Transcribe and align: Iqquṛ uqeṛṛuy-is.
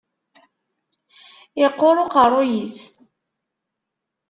Iqquṛ 1.65 1.95
uqeṛṛuy-is. 2.03 2.77